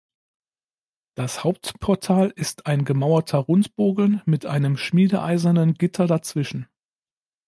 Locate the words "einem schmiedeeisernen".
4.47-5.75